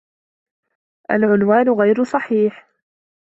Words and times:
العنوان 1.11 1.69
غير 1.69 2.03
صحيح. 2.03 2.67